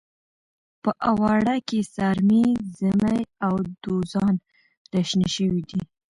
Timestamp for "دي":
5.69-5.81